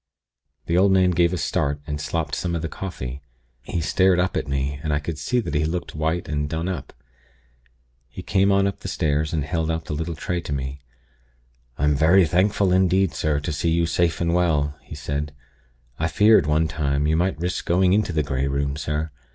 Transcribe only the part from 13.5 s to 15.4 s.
see you safe and well,' he said.